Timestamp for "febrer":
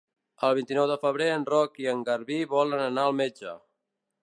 1.03-1.27